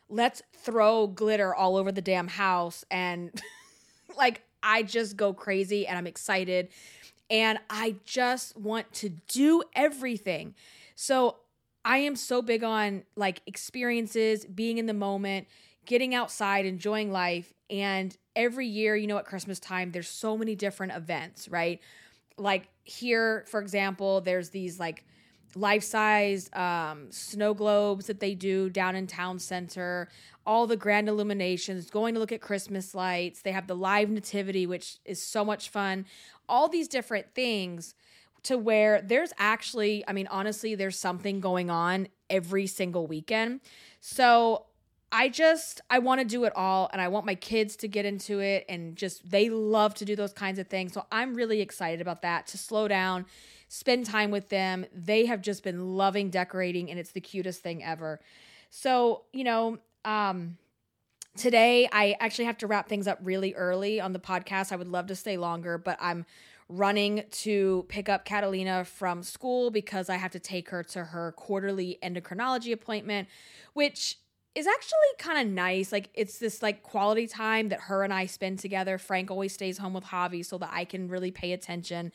let's 0.08 0.42
throw 0.56 1.06
glitter 1.06 1.54
all 1.54 1.76
over 1.76 1.92
the 1.92 2.02
damn 2.02 2.28
house. 2.28 2.84
And 2.90 3.30
like, 4.16 4.42
I 4.62 4.82
just 4.82 5.16
go 5.16 5.32
crazy 5.32 5.86
and 5.86 5.96
I'm 5.98 6.06
excited. 6.06 6.68
And 7.30 7.58
I 7.68 7.96
just 8.04 8.56
want 8.56 8.90
to 8.94 9.10
do 9.28 9.62
everything. 9.74 10.54
So 10.94 11.36
I 11.84 11.98
am 11.98 12.16
so 12.16 12.40
big 12.42 12.64
on 12.64 13.04
like 13.14 13.42
experiences, 13.46 14.46
being 14.46 14.78
in 14.78 14.86
the 14.86 14.94
moment, 14.94 15.46
getting 15.88 16.14
outside, 16.14 16.66
enjoying 16.66 17.10
life. 17.10 17.52
And 17.70 18.16
every 18.36 18.66
year, 18.66 18.94
you 18.94 19.06
know, 19.06 19.16
at 19.16 19.24
Christmas 19.24 19.58
time, 19.58 19.90
there's 19.90 20.06
so 20.06 20.36
many 20.36 20.54
different 20.54 20.92
events, 20.92 21.48
right? 21.48 21.80
Like 22.36 22.68
here, 22.84 23.44
for 23.48 23.60
example, 23.60 24.20
there's 24.20 24.50
these 24.50 24.78
like 24.78 25.04
life 25.56 25.82
size 25.82 26.50
um, 26.52 27.10
snow 27.10 27.54
globes 27.54 28.06
that 28.06 28.20
they 28.20 28.34
do 28.34 28.68
down 28.68 28.96
in 28.96 29.06
town 29.06 29.38
center, 29.38 30.10
all 30.46 30.66
the 30.66 30.76
grand 30.76 31.08
illuminations, 31.08 31.88
going 31.88 32.12
to 32.14 32.20
look 32.20 32.32
at 32.32 32.42
Christmas 32.42 32.94
lights. 32.94 33.40
They 33.40 33.52
have 33.52 33.66
the 33.66 33.74
live 33.74 34.10
nativity, 34.10 34.66
which 34.66 34.98
is 35.06 35.22
so 35.22 35.42
much 35.42 35.70
fun. 35.70 36.04
All 36.50 36.68
these 36.68 36.86
different 36.86 37.34
things 37.34 37.94
to 38.42 38.58
where 38.58 39.00
there's 39.00 39.32
actually, 39.38 40.04
I 40.06 40.12
mean, 40.12 40.26
honestly, 40.28 40.74
there's 40.74 40.98
something 40.98 41.40
going 41.40 41.70
on 41.70 42.08
every 42.28 42.66
single 42.66 43.06
weekend. 43.06 43.60
So 44.00 44.66
I 45.10 45.30
just 45.30 45.80
I 45.88 46.00
want 46.00 46.20
to 46.20 46.26
do 46.26 46.44
it 46.44 46.52
all 46.54 46.90
and 46.92 47.00
I 47.00 47.08
want 47.08 47.24
my 47.24 47.34
kids 47.34 47.76
to 47.76 47.88
get 47.88 48.04
into 48.04 48.40
it 48.40 48.66
and 48.68 48.94
just 48.94 49.30
they 49.30 49.48
love 49.48 49.94
to 49.94 50.04
do 50.04 50.14
those 50.14 50.32
kinds 50.32 50.58
of 50.58 50.68
things. 50.68 50.92
So 50.92 51.06
I'm 51.10 51.34
really 51.34 51.60
excited 51.60 52.00
about 52.00 52.22
that 52.22 52.46
to 52.48 52.58
slow 52.58 52.88
down, 52.88 53.24
spend 53.68 54.04
time 54.04 54.30
with 54.30 54.50
them. 54.50 54.84
They 54.92 55.26
have 55.26 55.40
just 55.40 55.64
been 55.64 55.96
loving 55.96 56.28
decorating 56.28 56.90
and 56.90 56.98
it's 56.98 57.12
the 57.12 57.20
cutest 57.20 57.62
thing 57.62 57.82
ever. 57.82 58.20
So, 58.70 59.22
you 59.32 59.44
know, 59.44 59.78
um 60.04 60.58
today 61.36 61.88
I 61.90 62.16
actually 62.20 62.44
have 62.44 62.58
to 62.58 62.66
wrap 62.66 62.88
things 62.88 63.06
up 63.06 63.18
really 63.22 63.54
early 63.54 64.00
on 64.00 64.12
the 64.12 64.18
podcast. 64.18 64.72
I 64.72 64.76
would 64.76 64.88
love 64.88 65.06
to 65.06 65.16
stay 65.16 65.38
longer, 65.38 65.78
but 65.78 65.96
I'm 66.00 66.26
running 66.68 67.24
to 67.30 67.86
pick 67.88 68.10
up 68.10 68.26
Catalina 68.26 68.84
from 68.84 69.22
school 69.22 69.70
because 69.70 70.10
I 70.10 70.16
have 70.16 70.32
to 70.32 70.38
take 70.38 70.68
her 70.68 70.82
to 70.84 71.04
her 71.04 71.32
quarterly 71.32 71.98
endocrinology 72.02 72.72
appointment, 72.72 73.28
which 73.72 74.18
is 74.54 74.66
actually 74.66 74.98
kind 75.18 75.46
of 75.46 75.52
nice. 75.54 75.92
Like 75.92 76.10
it's 76.14 76.38
this 76.38 76.62
like 76.62 76.82
quality 76.82 77.26
time 77.26 77.68
that 77.68 77.80
her 77.82 78.02
and 78.02 78.12
I 78.12 78.26
spend 78.26 78.58
together. 78.58 78.98
Frank 78.98 79.30
always 79.30 79.52
stays 79.52 79.78
home 79.78 79.94
with 79.94 80.04
Javi 80.04 80.44
so 80.44 80.58
that 80.58 80.70
I 80.72 80.84
can 80.84 81.08
really 81.08 81.30
pay 81.30 81.52
attention 81.52 82.12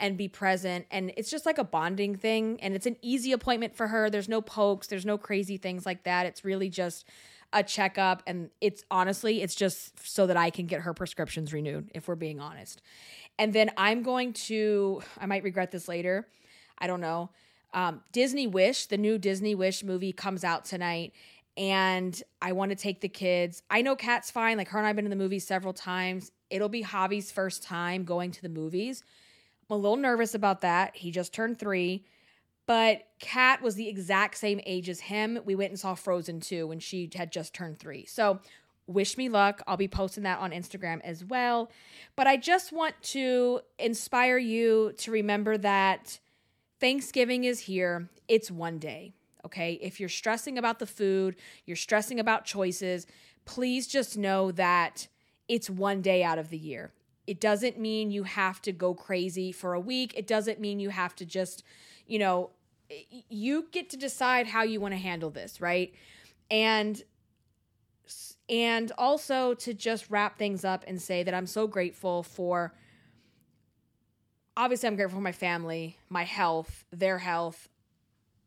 and 0.00 0.16
be 0.16 0.26
present. 0.26 0.86
And 0.90 1.12
it's 1.16 1.30
just 1.30 1.46
like 1.46 1.58
a 1.58 1.64
bonding 1.64 2.16
thing. 2.16 2.58
And 2.60 2.74
it's 2.74 2.86
an 2.86 2.96
easy 3.02 3.32
appointment 3.32 3.76
for 3.76 3.88
her. 3.88 4.10
There's 4.10 4.28
no 4.28 4.40
pokes, 4.40 4.88
there's 4.88 5.06
no 5.06 5.18
crazy 5.18 5.56
things 5.56 5.86
like 5.86 6.02
that. 6.04 6.26
It's 6.26 6.44
really 6.44 6.68
just 6.68 7.06
a 7.52 7.62
checkup 7.62 8.20
and 8.26 8.50
it's 8.60 8.82
honestly 8.90 9.40
it's 9.40 9.54
just 9.54 10.04
so 10.04 10.26
that 10.26 10.36
I 10.36 10.50
can 10.50 10.66
get 10.66 10.80
her 10.80 10.92
prescriptions 10.92 11.52
renewed 11.52 11.88
if 11.94 12.08
we're 12.08 12.16
being 12.16 12.40
honest. 12.40 12.82
And 13.38 13.52
then 13.52 13.70
I'm 13.76 14.02
going 14.02 14.32
to 14.32 15.02
I 15.20 15.26
might 15.26 15.44
regret 15.44 15.70
this 15.70 15.86
later. 15.86 16.26
I 16.78 16.88
don't 16.88 17.00
know. 17.00 17.30
Um, 17.72 18.02
Disney 18.12 18.46
Wish, 18.46 18.86
the 18.86 18.96
new 18.96 19.18
Disney 19.18 19.54
Wish 19.54 19.82
movie 19.84 20.12
comes 20.12 20.44
out 20.44 20.64
tonight 20.64 21.12
and 21.56 22.20
I 22.42 22.52
want 22.52 22.70
to 22.70 22.76
take 22.76 23.00
the 23.00 23.08
kids. 23.08 23.62
I 23.70 23.82
know 23.82 23.96
Kat's 23.96 24.30
fine. 24.30 24.56
Like 24.56 24.68
her 24.68 24.78
and 24.78 24.86
I've 24.86 24.96
been 24.96 25.06
in 25.06 25.10
the 25.10 25.16
movies 25.16 25.46
several 25.46 25.72
times. 25.72 26.32
It'll 26.50 26.68
be 26.68 26.82
Javi's 26.82 27.30
first 27.30 27.62
time 27.62 28.04
going 28.04 28.30
to 28.32 28.42
the 28.42 28.48
movies. 28.48 29.02
I'm 29.68 29.76
a 29.76 29.78
little 29.78 29.96
nervous 29.96 30.34
about 30.34 30.60
that. 30.62 30.96
He 30.96 31.10
just 31.10 31.32
turned 31.32 31.58
three. 31.58 32.04
But 32.66 33.02
Kat 33.20 33.62
was 33.62 33.74
the 33.74 33.88
exact 33.88 34.36
same 34.38 34.60
age 34.64 34.88
as 34.88 35.00
him. 35.00 35.38
We 35.44 35.54
went 35.54 35.70
and 35.70 35.78
saw 35.78 35.94
Frozen 35.94 36.40
2 36.40 36.66
when 36.66 36.80
she 36.80 37.10
had 37.14 37.30
just 37.30 37.54
turned 37.54 37.78
three. 37.78 38.06
So 38.06 38.40
wish 38.86 39.16
me 39.16 39.28
luck. 39.28 39.62
I'll 39.66 39.76
be 39.76 39.88
posting 39.88 40.22
that 40.24 40.38
on 40.38 40.50
Instagram 40.50 41.00
as 41.02 41.24
well. 41.24 41.70
But 42.16 42.26
I 42.26 42.36
just 42.36 42.72
want 42.72 42.94
to 43.02 43.60
inspire 43.78 44.38
you 44.38 44.92
to 44.98 45.10
remember 45.10 45.58
that 45.58 46.18
Thanksgiving 46.80 47.44
is 47.44 47.60
here. 47.60 48.08
It's 48.28 48.50
one 48.50 48.78
day. 48.78 49.12
Okay. 49.44 49.74
If 49.82 50.00
you're 50.00 50.08
stressing 50.08 50.58
about 50.58 50.78
the 50.78 50.86
food, 50.86 51.36
you're 51.66 51.76
stressing 51.76 52.18
about 52.18 52.44
choices, 52.44 53.06
please 53.44 53.86
just 53.86 54.16
know 54.16 54.50
that 54.52 55.08
it's 55.48 55.68
one 55.68 56.00
day 56.00 56.24
out 56.24 56.38
of 56.38 56.48
the 56.50 56.58
year. 56.58 56.92
It 57.26 57.40
doesn't 57.40 57.78
mean 57.78 58.10
you 58.10 58.24
have 58.24 58.60
to 58.62 58.72
go 58.72 58.94
crazy 58.94 59.52
for 59.52 59.74
a 59.74 59.80
week. 59.80 60.14
It 60.16 60.26
doesn't 60.26 60.60
mean 60.60 60.80
you 60.80 60.90
have 60.90 61.14
to 61.16 61.24
just 61.24 61.62
you 62.06 62.18
know, 62.18 62.50
you 63.28 63.66
get 63.72 63.90
to 63.90 63.96
decide 63.96 64.46
how 64.46 64.62
you 64.62 64.80
want 64.80 64.92
to 64.92 64.98
handle 64.98 65.30
this, 65.30 65.60
right? 65.60 65.94
And 66.50 67.02
and 68.48 68.92
also 68.98 69.54
to 69.54 69.72
just 69.72 70.10
wrap 70.10 70.38
things 70.38 70.64
up 70.64 70.84
and 70.86 71.00
say 71.00 71.22
that 71.22 71.32
I'm 71.32 71.46
so 71.46 71.66
grateful 71.66 72.22
for 72.22 72.74
obviously 74.56 74.86
I'm 74.86 74.96
grateful 74.96 75.18
for 75.18 75.22
my 75.22 75.32
family, 75.32 75.98
my 76.10 76.24
health, 76.24 76.84
their 76.92 77.18
health, 77.18 77.68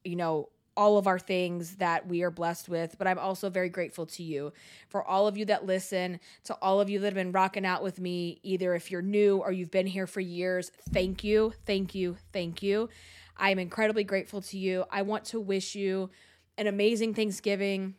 you 0.03 0.15
know, 0.15 0.49
all 0.77 0.97
of 0.97 1.07
our 1.07 1.17
things 1.17 1.75
that 1.77 2.07
we 2.07 2.21
are 2.21 2.29
blessed 2.29 2.69
with, 2.69 2.97
but 2.97 3.07
I'm 3.07 3.17
also 3.17 3.49
very 3.49 3.67
grateful 3.67 4.05
to 4.05 4.23
you 4.23 4.53
for 4.87 5.03
all 5.03 5.27
of 5.27 5.35
you 5.35 5.43
that 5.45 5.65
listen, 5.65 6.19
to 6.45 6.53
all 6.61 6.79
of 6.79 6.89
you 6.89 6.99
that 6.99 7.07
have 7.07 7.15
been 7.15 7.31
rocking 7.31 7.65
out 7.65 7.81
with 7.81 7.99
me, 7.99 8.39
either 8.43 8.75
if 8.75 8.91
you're 8.91 9.01
new 9.01 9.39
or 9.39 9.51
you've 9.51 9.71
been 9.71 9.87
here 9.87 10.07
for 10.07 10.21
years. 10.21 10.71
Thank 10.93 11.23
you, 11.23 11.51
thank 11.65 11.95
you, 11.95 12.17
thank 12.31 12.61
you. 12.61 12.89
I 13.35 13.49
am 13.49 13.59
incredibly 13.59 14.03
grateful 14.03 14.41
to 14.43 14.57
you. 14.57 14.85
I 14.91 15.01
want 15.01 15.25
to 15.25 15.39
wish 15.39 15.75
you 15.75 16.11
an 16.57 16.67
amazing 16.67 17.15
Thanksgiving. 17.15 17.95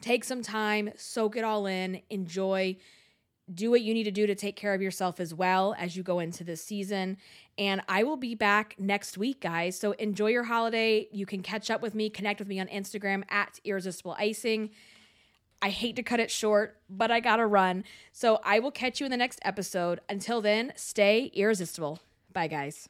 Take 0.00 0.24
some 0.24 0.42
time, 0.42 0.90
soak 0.96 1.36
it 1.36 1.44
all 1.44 1.66
in, 1.66 2.02
enjoy, 2.10 2.76
do 3.52 3.70
what 3.70 3.82
you 3.82 3.92
need 3.94 4.04
to 4.04 4.10
do 4.10 4.26
to 4.26 4.34
take 4.34 4.56
care 4.56 4.74
of 4.74 4.82
yourself 4.82 5.20
as 5.20 5.34
well 5.34 5.74
as 5.78 5.96
you 5.96 6.02
go 6.02 6.20
into 6.20 6.44
this 6.44 6.64
season. 6.64 7.16
And 7.58 7.82
I 7.88 8.02
will 8.02 8.16
be 8.16 8.34
back 8.34 8.76
next 8.78 9.18
week, 9.18 9.40
guys. 9.40 9.78
So 9.78 9.92
enjoy 9.92 10.28
your 10.28 10.44
holiday. 10.44 11.08
You 11.12 11.26
can 11.26 11.42
catch 11.42 11.70
up 11.70 11.82
with 11.82 11.94
me, 11.94 12.08
connect 12.08 12.38
with 12.38 12.48
me 12.48 12.58
on 12.58 12.66
Instagram 12.68 13.24
at 13.30 13.60
irresistible 13.64 14.16
icing. 14.18 14.70
I 15.60 15.68
hate 15.68 15.96
to 15.96 16.02
cut 16.02 16.18
it 16.18 16.30
short, 16.30 16.78
but 16.90 17.10
I 17.10 17.20
gotta 17.20 17.46
run. 17.46 17.84
So 18.10 18.40
I 18.42 18.58
will 18.58 18.72
catch 18.72 19.00
you 19.00 19.06
in 19.06 19.10
the 19.10 19.16
next 19.16 19.38
episode. 19.44 20.00
Until 20.08 20.40
then, 20.40 20.72
stay 20.76 21.30
irresistible. 21.34 22.00
Bye, 22.32 22.48
guys. 22.48 22.88